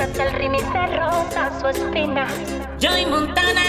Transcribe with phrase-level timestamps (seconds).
[0.00, 2.26] el remix de Rosa, su espina.
[2.80, 3.62] Joy Montana.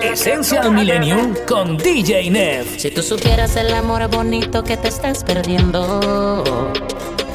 [0.00, 2.66] Essential Millennium con DJ Nev.
[2.78, 6.42] Si tú supieras el amor bonito que te estás perdiendo,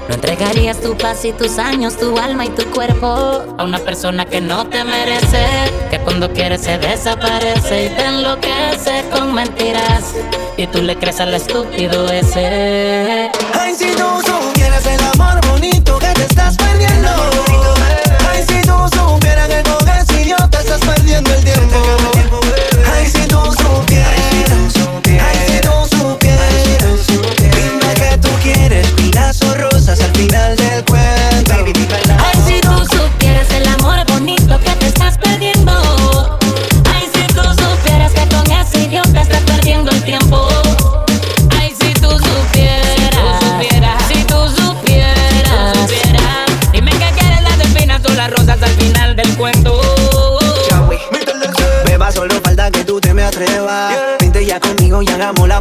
[0.07, 3.07] no entregarías tu paz y tus años, tu alma y tu cuerpo
[3.57, 5.45] a una persona que no te merece,
[5.89, 10.15] que cuando quiere se desaparece y te enloquece con mentiras.
[10.55, 13.31] Y tú le crees al estúpido ese.
[13.53, 15.76] Ay, si tú supieras el amor bonito
[21.23, 22.16] perdiendo el tiempo.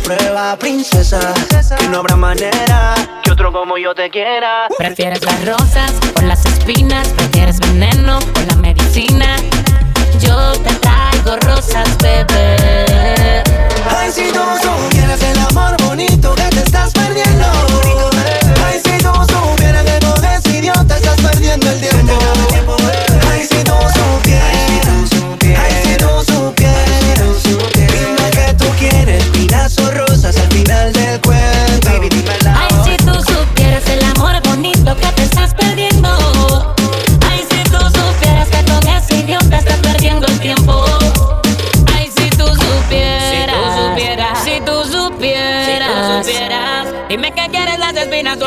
[0.06, 1.34] Prueba, princesa.
[1.78, 4.68] Que no habrá manera que otro como yo te quiera.
[4.78, 7.08] ¿Prefieres las rosas o las espinas?
[7.08, 9.36] ¿Prefieres veneno o la medicina?
[10.20, 13.42] Yo te traigo rosas, bebé.
[13.98, 16.92] Ay, si tú supieras el amor bonito que te estás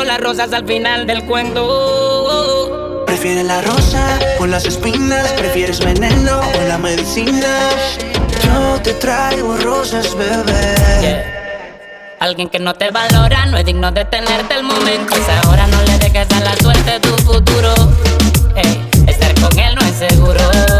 [0.00, 3.04] espinas o las rosas al final del cuento.
[3.06, 7.70] Prefieres la rosa o las espinas, prefieres veneno o la medicina.
[8.44, 11.24] Yo te traigo rosas, bebé.
[12.20, 15.14] Alguien que no te valora no es digno de tenerte el momento.
[15.14, 17.74] Pues ahora no le dejes a la suerte tu futuro.
[18.56, 20.79] Ey, estar con él no es seguro.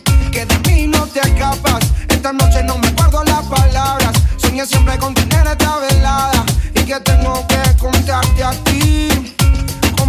[0.31, 1.91] que de mí no te escapas.
[2.07, 4.13] Esta noche no me guardo las palabras.
[4.37, 9.35] Soñé siempre con tener esta velada y que tengo que contarte a ti.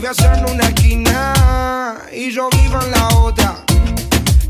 [0.00, 3.56] Vives en una esquina y yo vivo en la otra.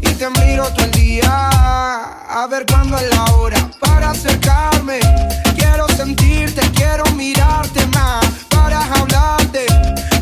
[0.03, 5.01] Y te miro todo el día a ver cuándo es la hora para acercarme.
[5.57, 9.65] Quiero sentirte, quiero mirarte más para hablarte.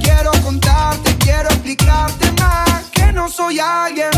[0.00, 4.10] Quiero contarte, quiero explicarte más que no soy alguien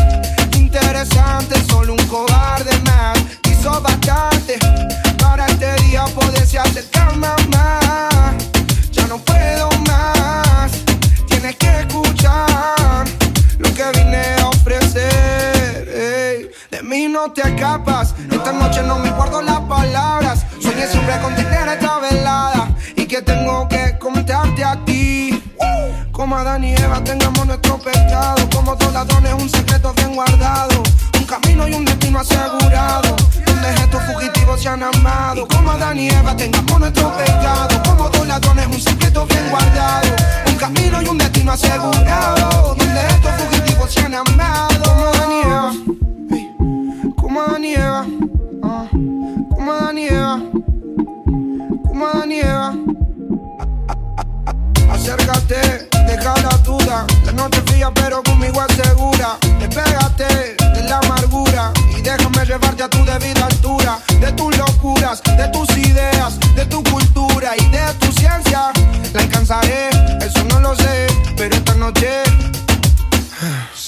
[0.55, 3.17] interesante, solo un cobarde más.
[3.51, 4.59] Hizo bastante
[5.19, 8.58] para este día poderse acercarme más.
[17.43, 20.45] Te escapas, esta noche no me guardo las palabras.
[20.61, 25.43] Soñé siempre con tener esta velada y que tengo que contarte a ti.
[26.11, 30.83] Como Adán y Eva tengamos nuestro pecado, como dos ladrones un secreto bien guardado.
[31.17, 33.15] Un camino y un destino asegurado,
[33.47, 35.47] donde estos fugitivos se han amado.
[35.47, 40.09] Como Adán y Eva tengamos nuestro pecado, como dos ladrones un secreto bien guardado.
[40.47, 44.83] Un camino y un destino asegurado, donde estos fugitivos se han amado.
[44.83, 46.18] Como Adán y
[47.39, 48.07] como Daniela,
[48.65, 50.43] ah, como Daniela,
[51.87, 52.75] como Daniela.
[54.91, 59.39] Acércate, deja la duda, que no te fías pero conmigo asegura.
[59.61, 63.99] Despégate de la amargura y déjame llevarte a tu debida altura.
[64.21, 68.73] De tus locuras, de tus ideas, de tu cultura y de tu ciencia,
[69.15, 69.98] la alcanzaré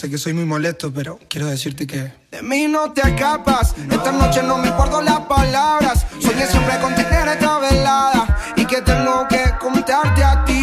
[0.00, 2.10] sé que soy muy molesto, pero quiero decirte que.
[2.30, 6.06] De mí no te escapas, esta noche no me guardo las palabras.
[6.18, 10.59] Soñé siempre con tener esta velada y que tengo que contarte a ti.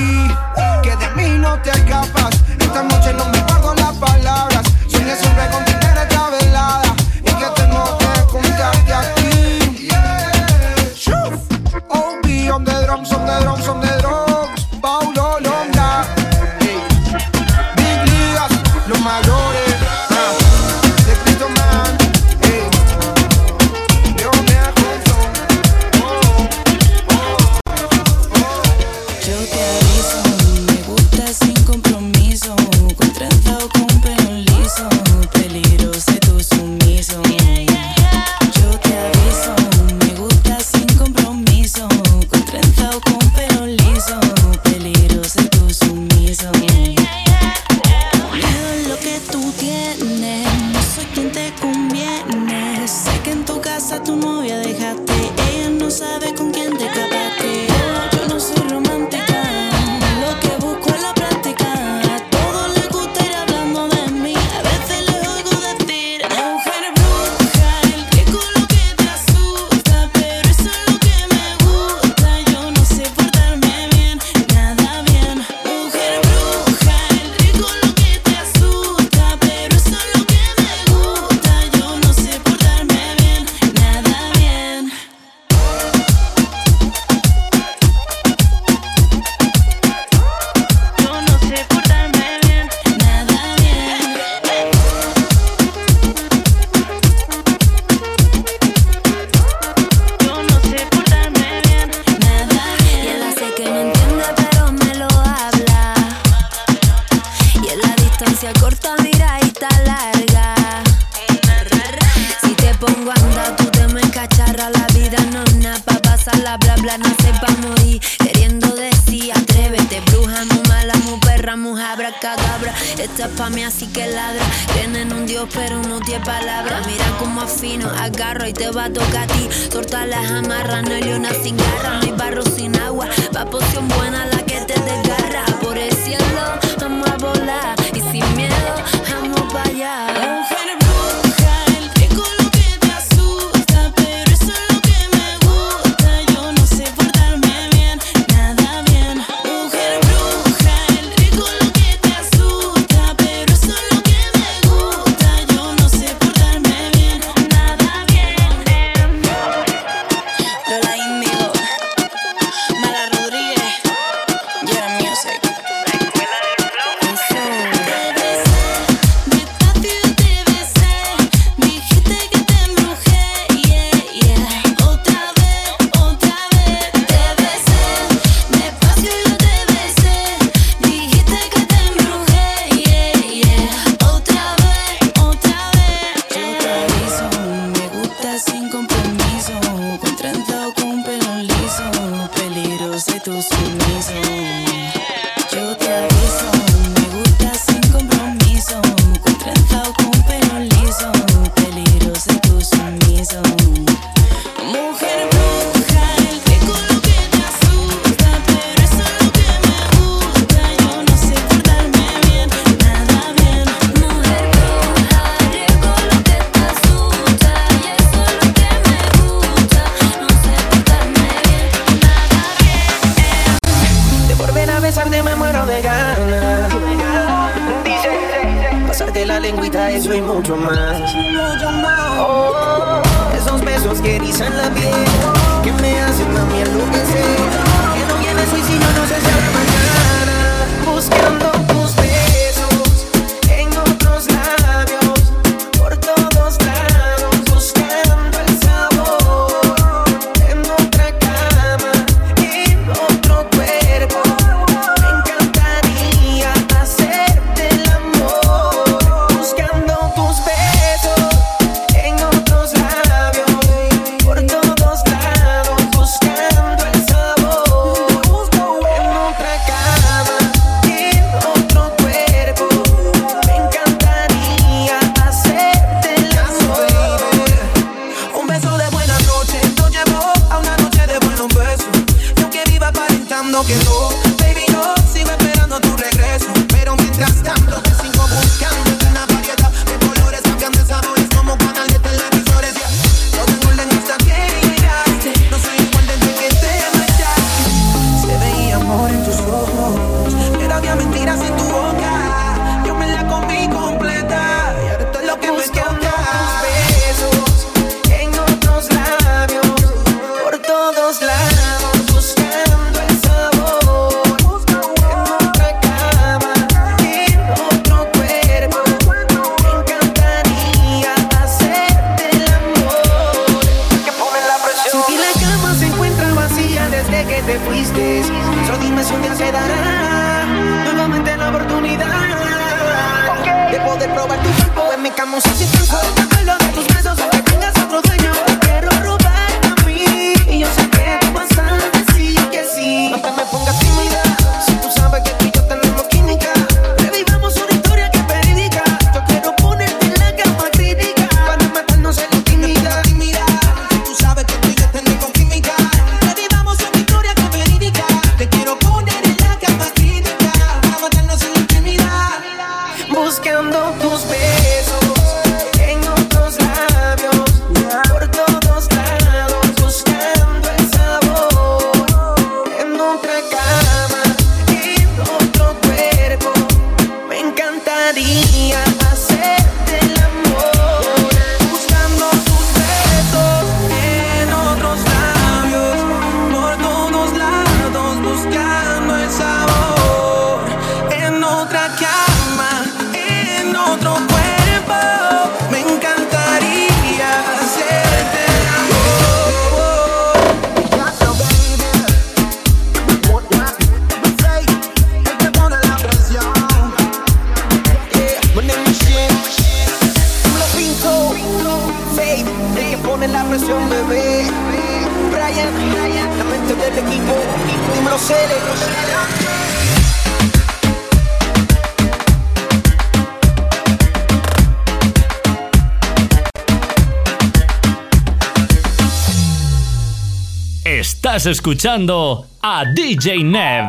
[431.47, 433.85] Escuchando a DJ Nev.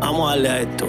[0.00, 0.88] Vamos a darle a esto.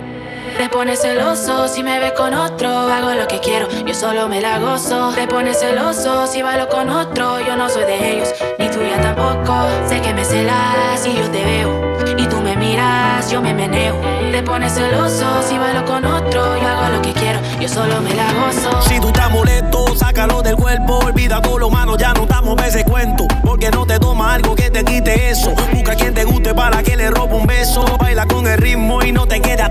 [0.57, 4.41] Te pones celoso si me ve con otro, hago lo que quiero, yo solo me
[4.41, 5.11] la gozo.
[5.13, 9.55] Te pones celoso si bailo con otro, yo no soy de ellos, ni tuya tampoco.
[9.87, 13.95] Sé que me celas y yo te veo, y tú me miras, yo me meneo.
[14.31, 16.80] Te pones celoso si bailo con otro, yo hago
[17.61, 18.81] yo solo me la gozo.
[18.81, 22.83] Si tú estás molesto, sácalo del cuerpo, olvida todo lo malo, ya no estamos ese
[22.83, 23.27] cuento.
[23.43, 25.53] Porque no te toma algo que te quite eso.
[25.71, 27.85] Busca quien te guste para que le robe un beso.
[27.99, 29.69] Baila con el ritmo y no te queda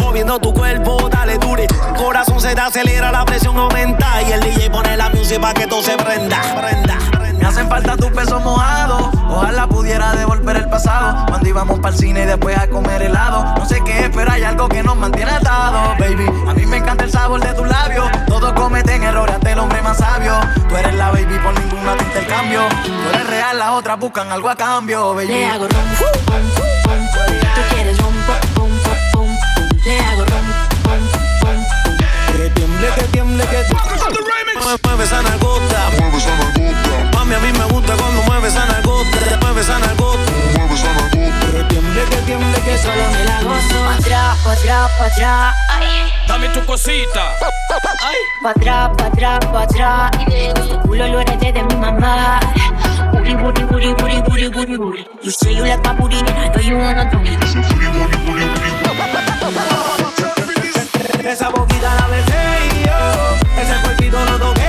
[0.00, 1.68] moviendo tu cuerpo, dale dure.
[1.96, 4.20] Corazón se te acelera, la presión aumenta.
[4.22, 6.98] Y el DJ pone la música para que todo se prenda, prenda.
[7.38, 9.19] Me hacen falta tus besos mojados.
[9.30, 11.26] Ojalá pudiera devolver el pasado.
[11.28, 13.54] Cuando íbamos para el cine y después a comer helado.
[13.56, 16.26] No sé qué, pero hay algo que nos mantiene atados, baby.
[16.48, 18.08] A mí me encanta el sabor de tus labios.
[18.26, 20.34] Todos cometen errores hasta el hombre más sabio.
[20.68, 22.60] Tú eres la baby, por ninguna te intercambio.
[22.84, 25.28] Tú eres real, las otras buscan algo a cambio, baby.
[25.28, 27.06] Le hago rom, pum, pum,
[27.54, 28.70] Tú quieres rom, pum, pum,
[29.12, 29.28] pum.
[29.84, 30.60] Le hago pum.
[32.36, 33.80] Que tiemble, que tiemble, que tiemble.
[34.84, 35.90] Mueve esa nalgota.
[35.98, 37.16] Mueve esa nalgota.
[37.16, 38.89] Mami, a mí me gusta cuando mueve esa nalgota.
[39.40, 40.32] Mueve esa nalgota.
[40.58, 41.46] Mueve esa nalgota.
[41.50, 43.84] Que tiemble, que tiemble, que solo me la gozo.
[43.84, 45.54] Pa' atrás, pa' atrás, pa' atrás.
[45.70, 46.12] Ay.
[46.28, 47.34] Dame tu cosita.
[48.02, 48.16] Ay.
[48.42, 50.10] Pa' atrás, pa' atrás, pa' atrás.
[50.68, 52.40] Tu culo lo heredé de mi mamá.
[53.12, 55.06] Booty, booty, booty, booty, booty, booty, booty.
[55.22, 57.40] You say you like my booty, and I know you wanna do it.
[61.24, 62.42] Esa boquita la besé
[62.74, 62.92] y yo,
[63.62, 64.59] ese cuerpito lo toqué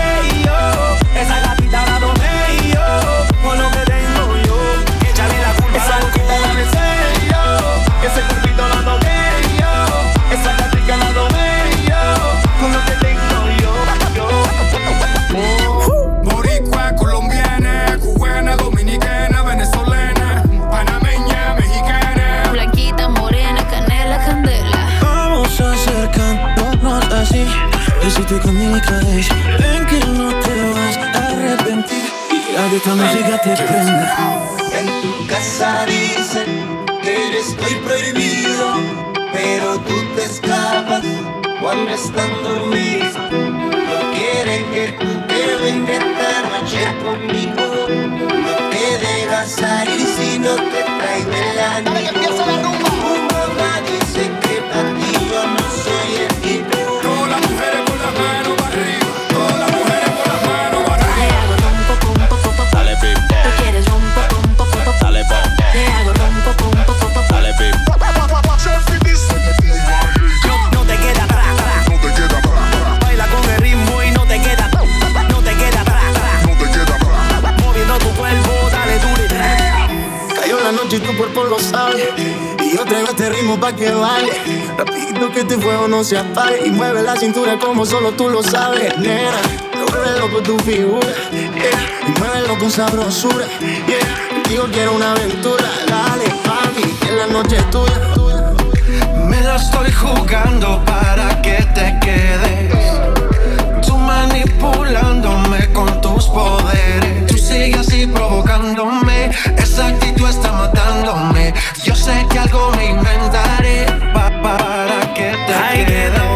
[28.31, 32.95] besito con mi cabeza, ven que no te vas a arrepentir, y a que esta
[32.95, 34.57] música te prenda.
[34.79, 38.75] En tu casa dicen que estoy prohibido,
[39.33, 41.03] pero tú te escapas
[41.61, 43.15] cuando están dormidos.
[43.31, 47.63] No quieren que tú te vengas esta noche conmigo.
[48.45, 52.50] No te dejas salir si no te traes del ánimo.
[83.61, 84.33] pa' que baile.
[84.77, 86.65] Rapidito que este fuego no se apague.
[86.65, 89.39] Y mueve la cintura como solo tú lo sabes, nena.
[89.73, 92.07] Mueve loco tu figura, yeah.
[92.07, 94.43] Y muévelo con sabrosura, yeah.
[94.49, 98.13] Digo, quiero una aventura, dale, papi, que la noche es tuya.
[98.15, 98.53] tuya.
[99.29, 103.85] Me la estoy jugando para que te quedes.
[103.85, 107.27] Tú manipulándome con tus poderes.
[107.27, 109.31] Tú sigues así provocándome.
[109.57, 111.53] Esa actitud está matándome.
[111.83, 116.30] Yo sé que algo me inventaré pa para que te Ay, quede.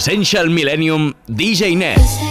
[0.00, 2.29] Essential Millennium DJ Net.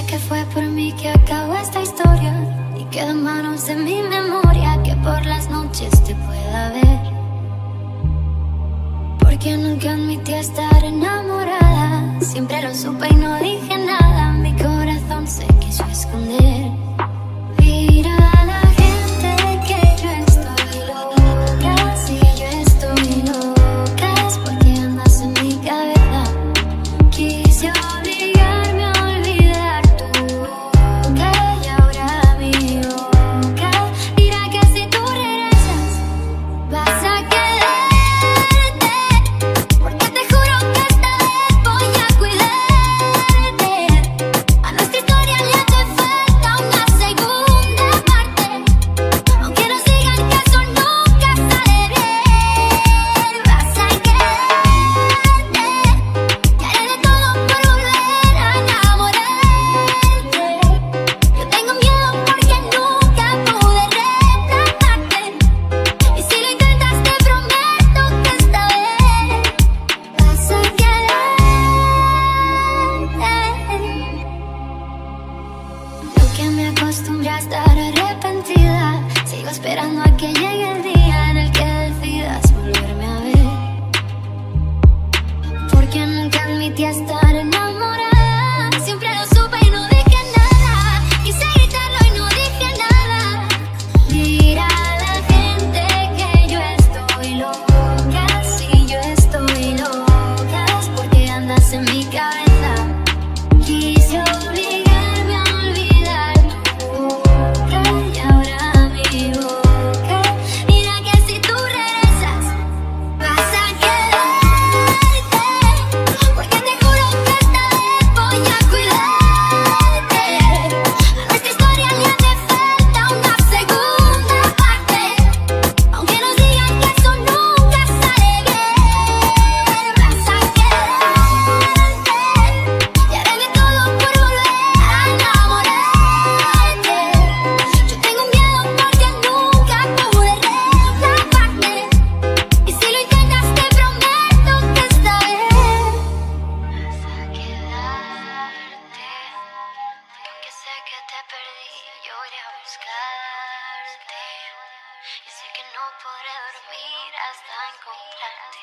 [157.29, 158.61] hasta encontrarte.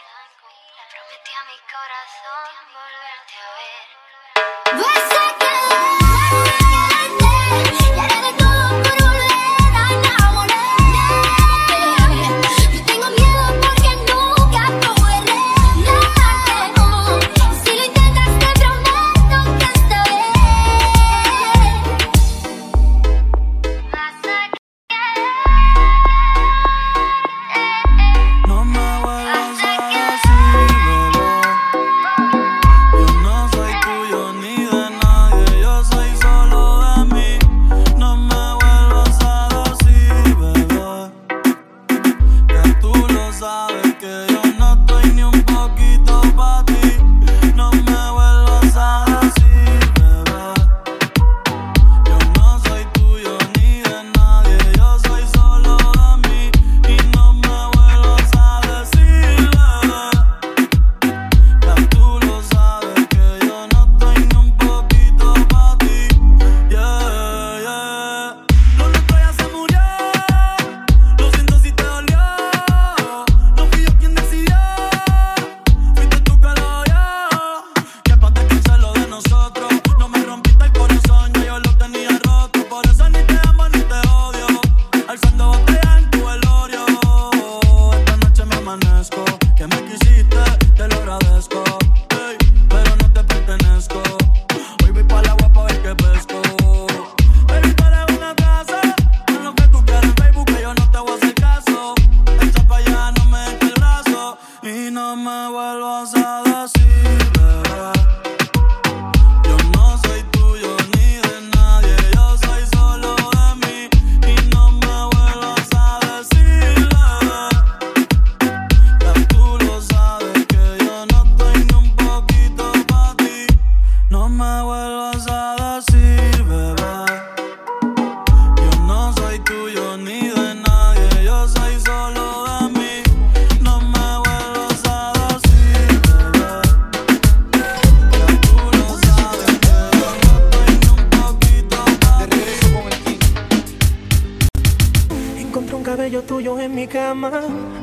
[0.91, 3.46] Prometí a mi corazón volverte a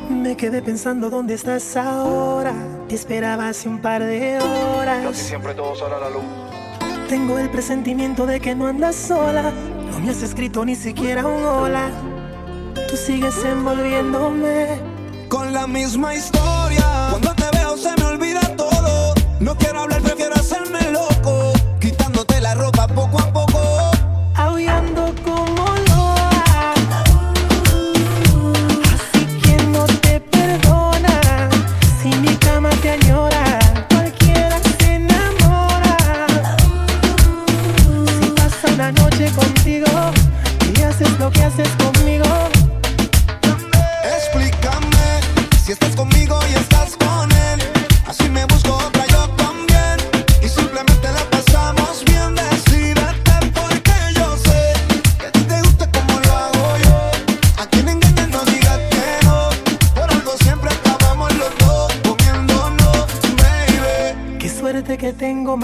[0.08, 2.54] Me quedé pensando dónde estás ahora.
[2.88, 5.04] Te esperaba hace un par de horas.
[5.04, 6.22] Casi siempre todo sale a la luz.
[7.08, 9.52] Tengo el presentimiento de que no andas sola.
[9.90, 11.90] No me has escrito ni siquiera un hola.
[12.88, 14.80] Tú sigues envolviéndome
[15.28, 17.08] con la misma historia.
[17.10, 19.12] Cuando te veo se me olvida todo.
[19.38, 19.73] No quiero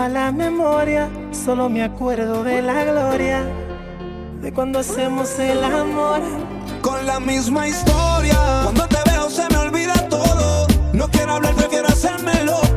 [0.00, 3.44] mala memoria, solo me acuerdo de la gloria,
[4.40, 6.22] de cuando hacemos el amor.
[6.80, 11.88] Con la misma historia, cuando te veo se me olvida todo, no quiero hablar, prefiero
[11.88, 12.69] hacérmelo.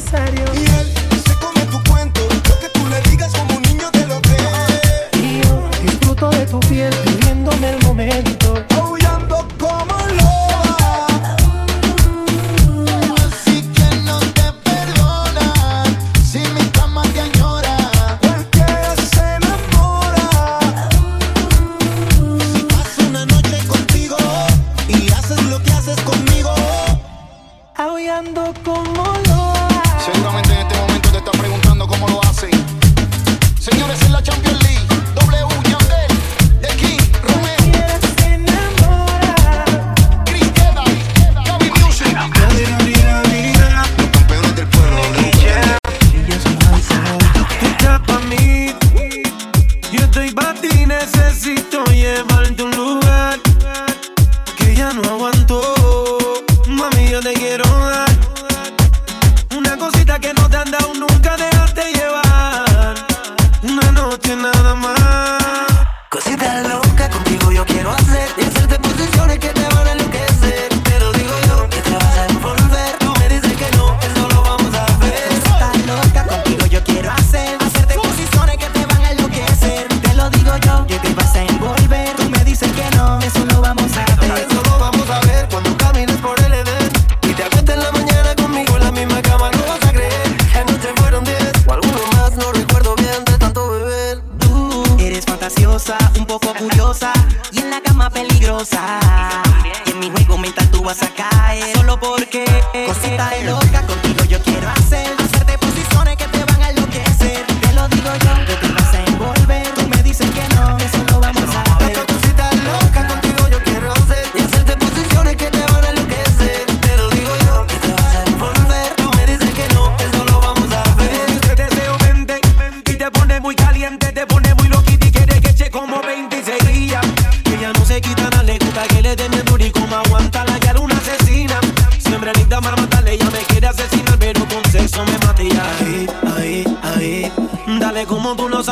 [0.00, 0.44] necesario.
[0.54, 0.99] Y el
[98.70, 99.42] pasar.
[99.86, 101.76] Y en mi juego mental tú vas a caer.
[101.76, 102.44] Solo porque
[102.86, 105.09] cosita loca contigo yo quiero hacer.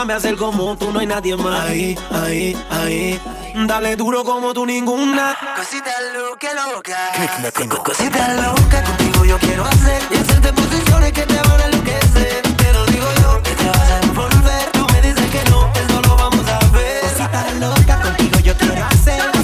[0.09, 1.67] me hacer como tú, no hay nadie más.
[1.67, 3.21] Ahí, ahí, ahí.
[3.67, 5.37] Dale duro como tú, ninguna.
[5.55, 7.51] Cosita loca, loca.
[7.53, 10.01] Tengo cosita loca, contigo yo quiero hacer.
[10.11, 12.43] Y hacerte posiciones que te van a enloquecer.
[12.57, 14.71] Te lo digo yo, que te vas a envolver.
[14.73, 17.03] Tú me dices que no, eso lo vamos a ver.
[17.03, 19.38] Cosita loca, contigo yo quiero hacer.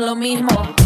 [0.00, 0.77] lo mismo.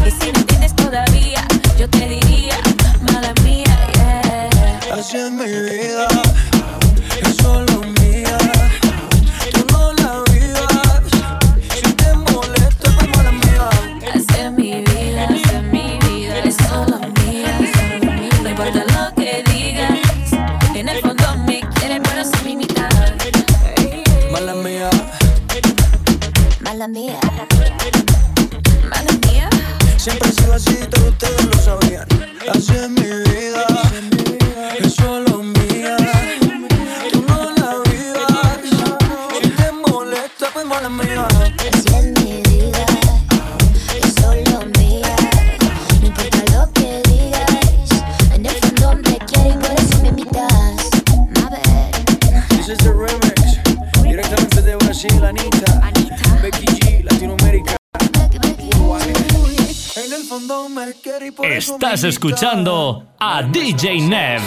[62.02, 64.42] Estás escuchando a DJ Nev.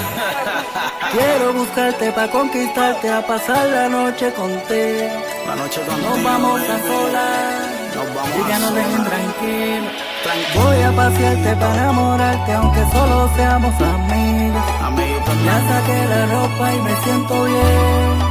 [1.13, 5.07] Quiero buscarte para conquistarte, a pasar la noche contigo.
[5.47, 6.09] La noche contigo.
[6.09, 7.95] Nos vamos a solas.
[7.95, 9.93] Nos vamos y ya nos dejen tranquilos.
[10.21, 10.65] Tranquilo.
[10.65, 14.63] Voy a pasearte para enamorarte, aunque solo seamos amigos.
[14.81, 15.23] Amigos.
[15.25, 18.24] Pues ya saqué la ropa y me siento bien.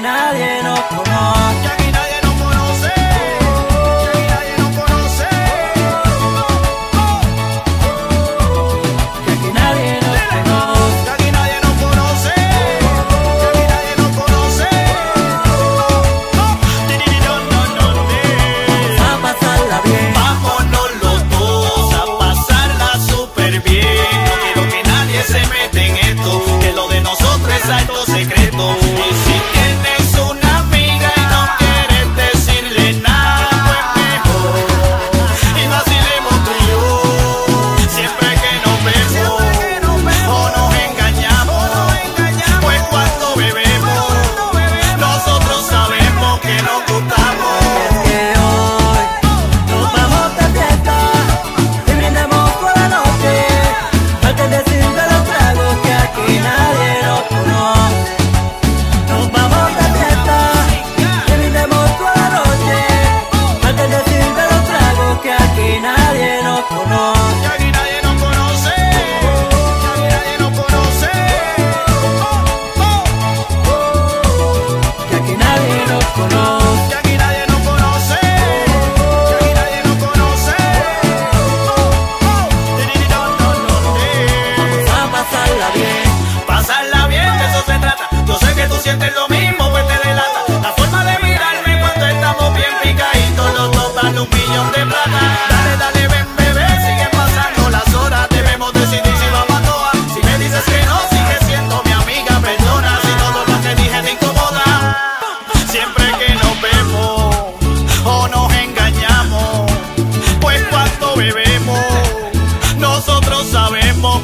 [0.00, 0.57] nadie.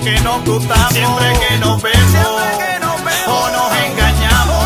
[0.05, 4.65] que nos gustamos, siempre que nos vemos, que nos vemos o nos engañamos,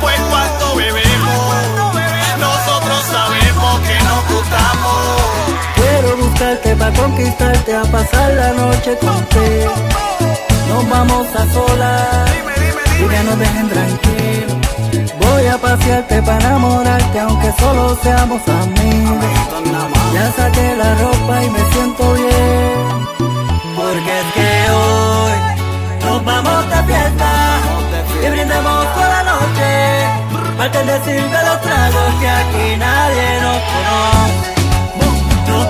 [0.00, 4.98] pues, cuando bebemos, pues cuando bebemos, nosotros sabemos que nos gustamos.
[5.76, 9.74] Quiero buscarte para conquistarte, a pasar la noche con contigo.
[10.68, 12.30] Nos vamos a solas,
[12.98, 14.56] y ya nos dejen tranquilos.
[15.20, 19.24] Voy a pasearte para enamorarte aunque solo seamos amigos.
[20.12, 23.51] Ya saqué la ropa y me siento bien.
[23.82, 25.32] Porque es que hoy
[26.04, 27.30] nos vamos de fiesta
[28.24, 29.68] y brindamos toda la noche.
[30.56, 34.52] Falta decir de los tragos que aquí nadie nos conoce.
[35.48, 35.64] Nos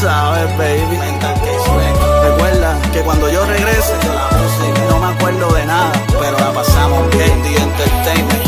[0.00, 0.98] sabes, baby.
[2.22, 3.94] Recuerda que cuando yo regrese,
[4.88, 8.39] no me acuerdo de nada, pero la pasamos bien, The Entertainment.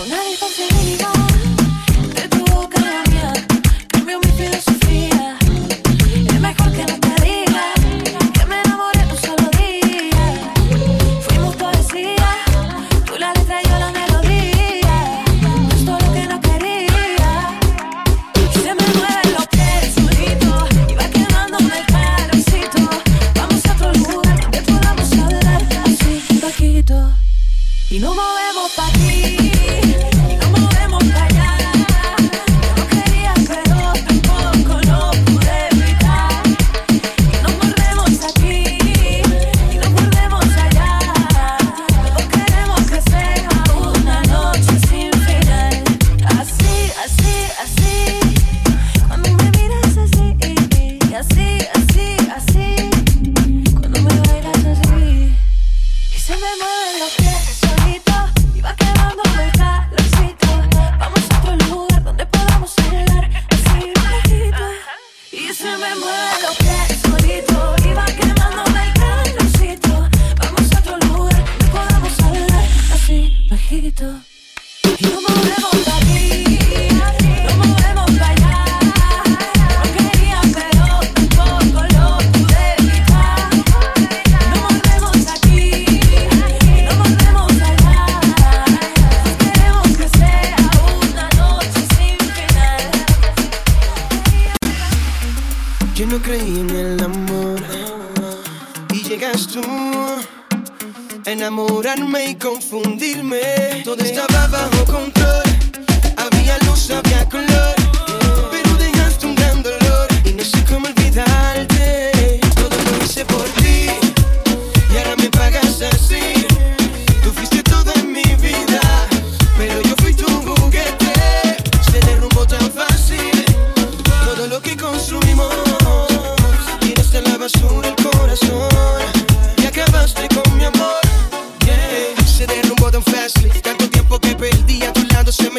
[0.00, 1.29] 同じ星に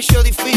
[0.02, 0.51] lado se me hizo difícil.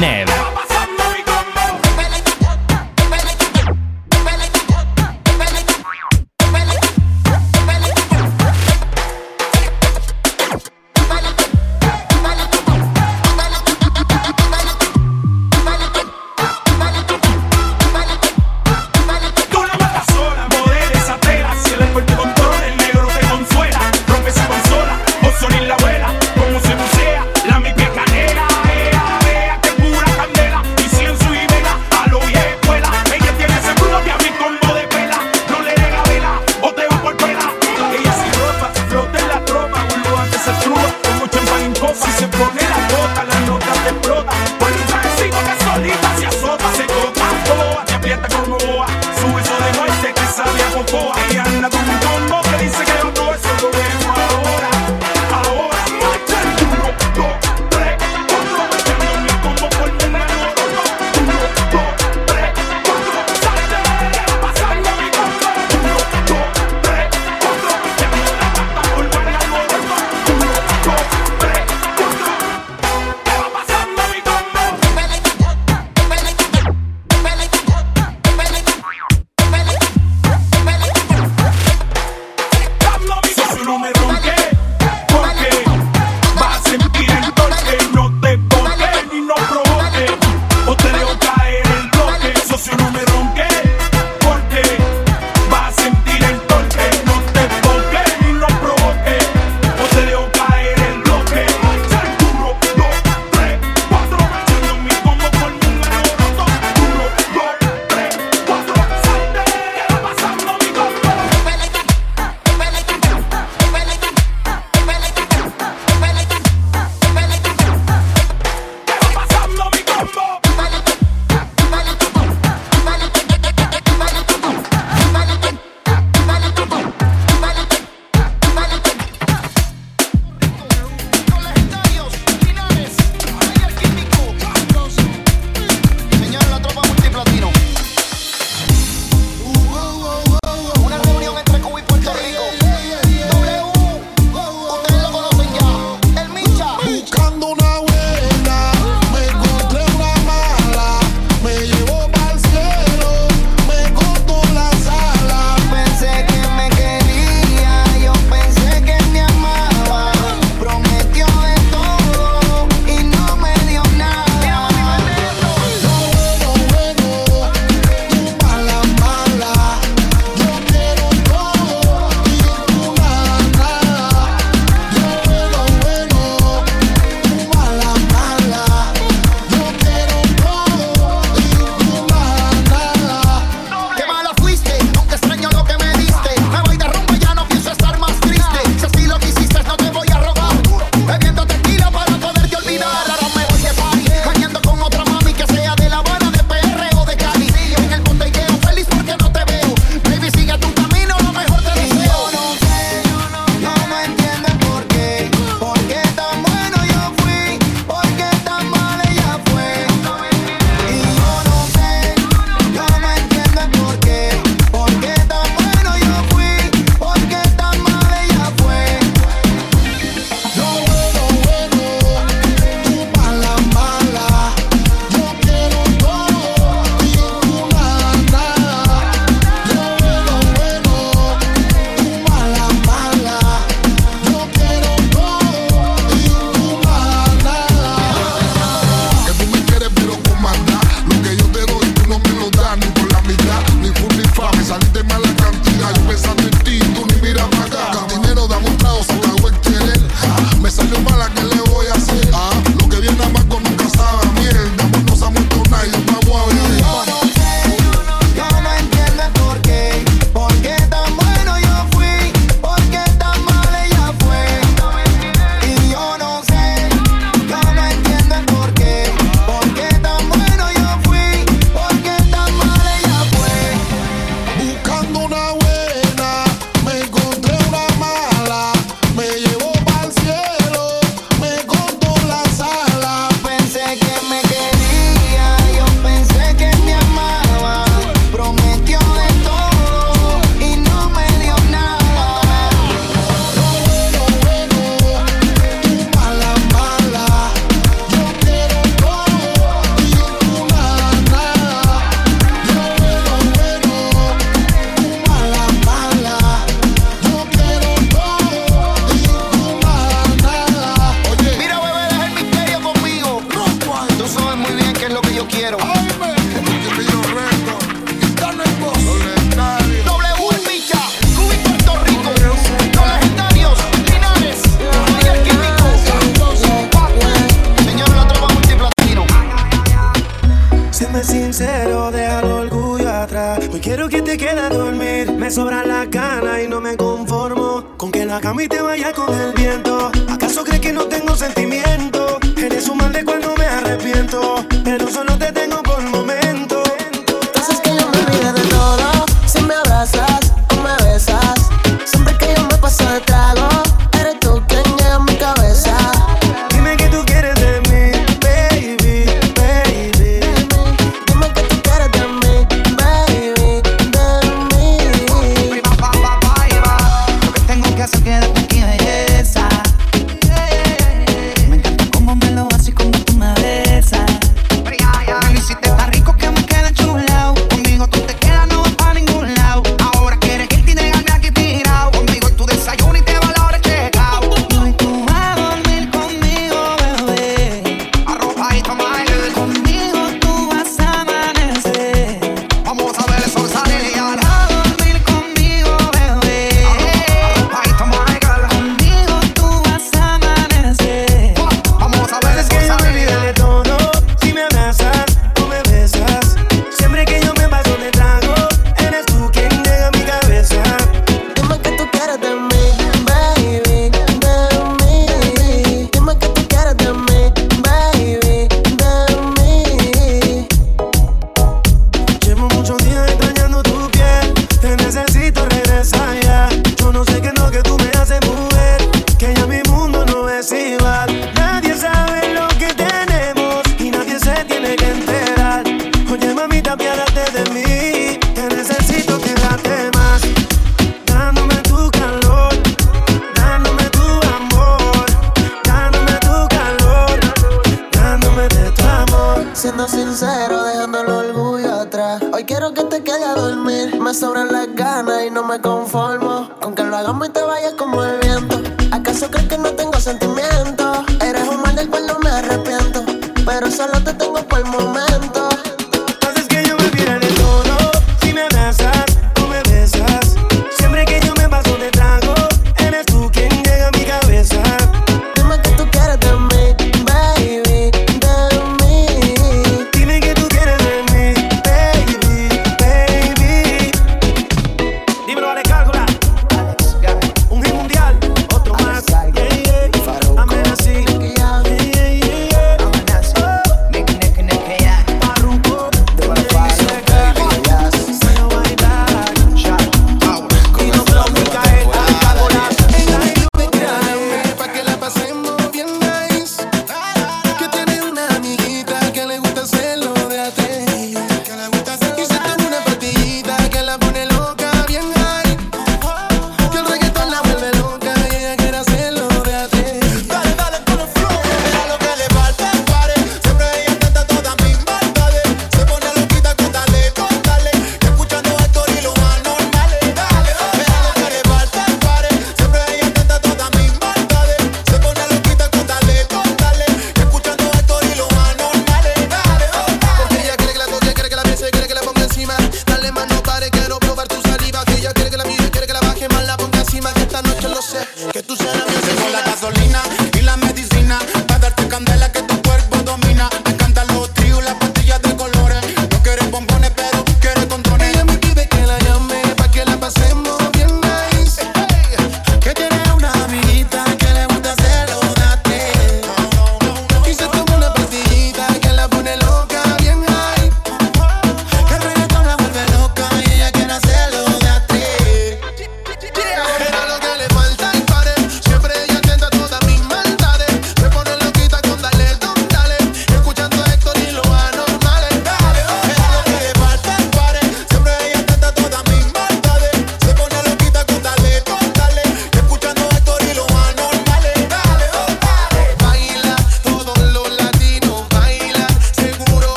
[0.00, 0.29] Nev.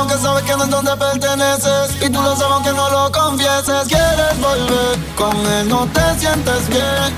[0.00, 3.86] aunque sabes que no es donde perteneces Y tú lo sabes aunque no lo confieses.
[3.88, 7.10] Quieres volver, con él no te sientes bien.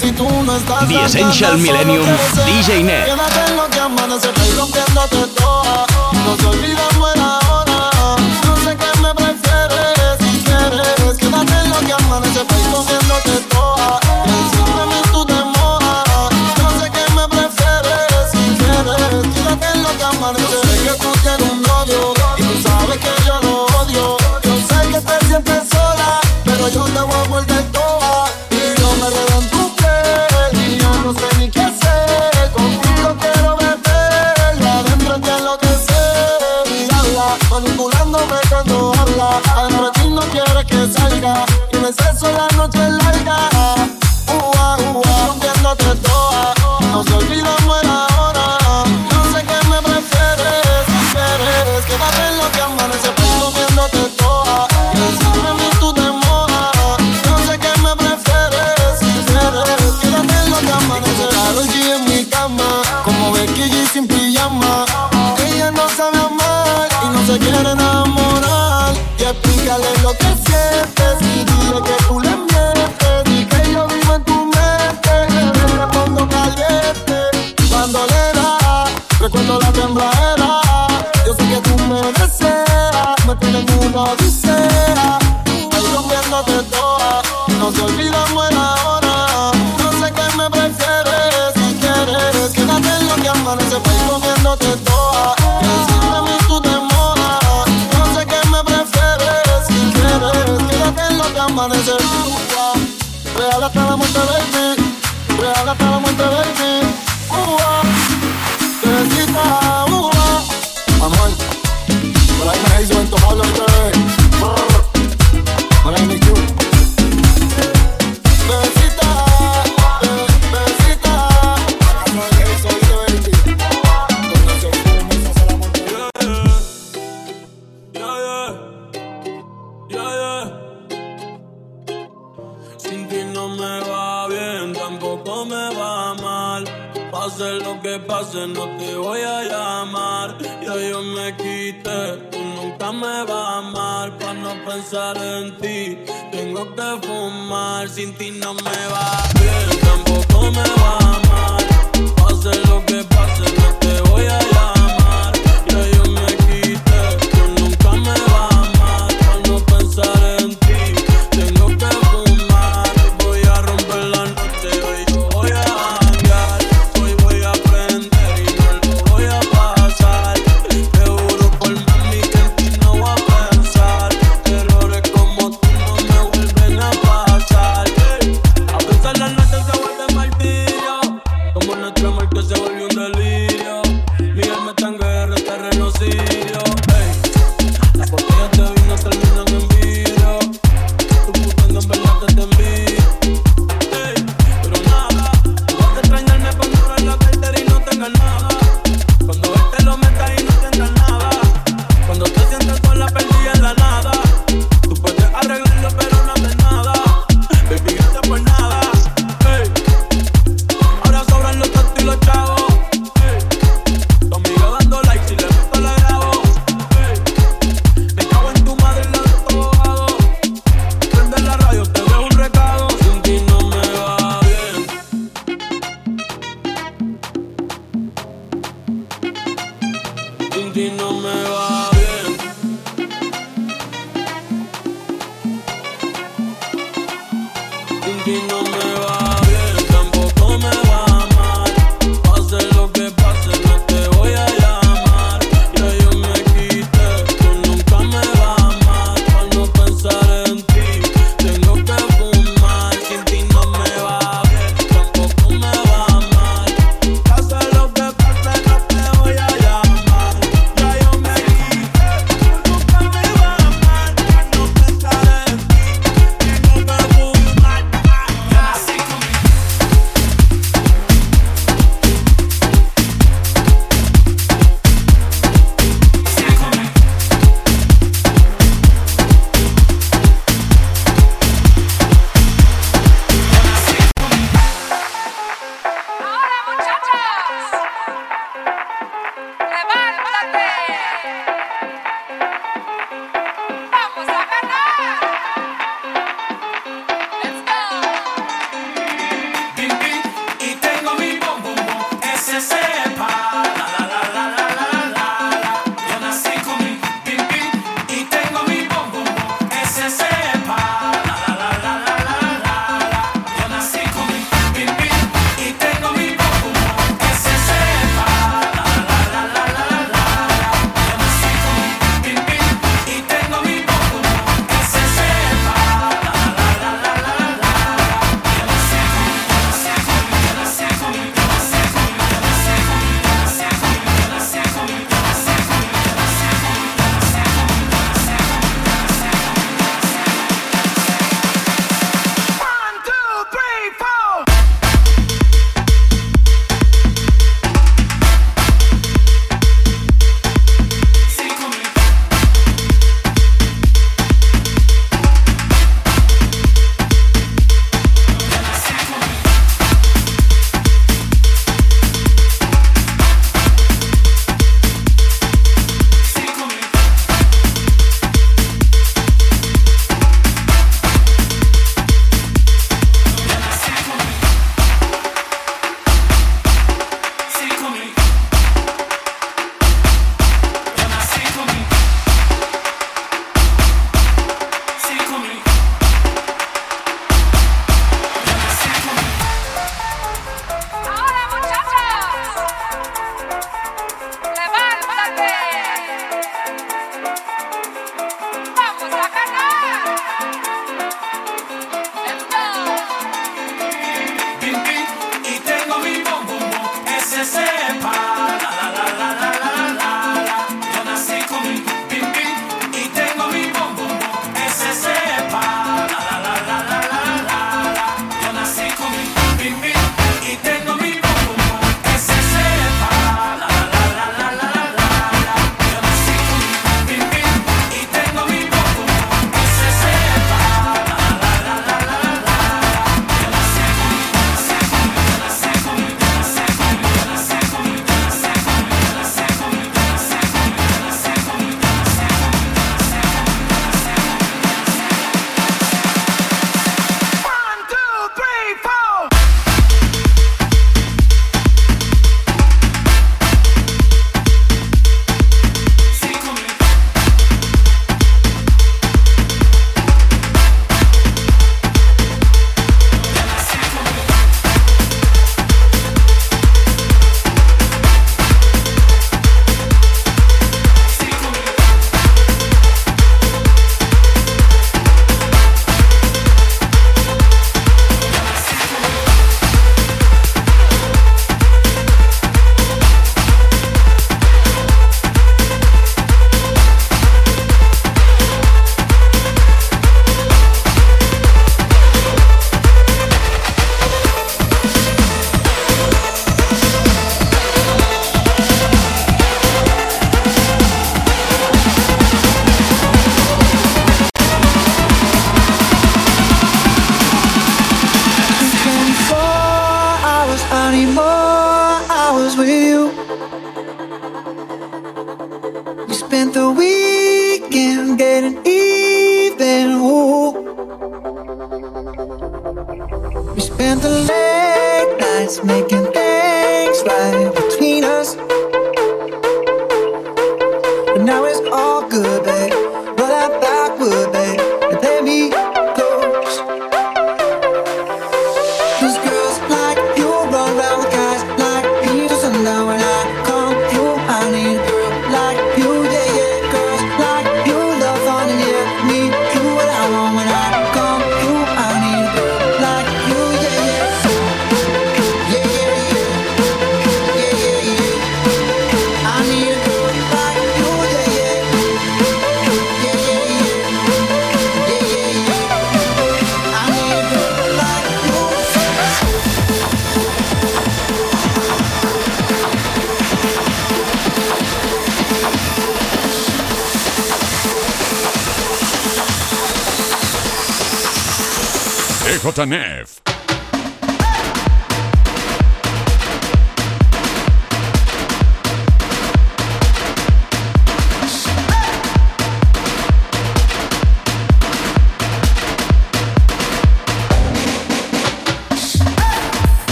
[0.00, 2.06] Si tú no estás The Essential Millennium
[2.46, 3.04] DJ Net.
[3.04, 5.86] Quédate en lo que amanece, estoy rompiéndote toda.
[6.24, 7.90] No te olvides buena hora
[8.46, 13.49] No sé qué me prefieres, si quieres Quédate en lo que amanece, estoy rompiéndote toda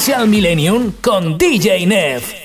[0.00, 2.39] Essential Millennium con DJ Nev.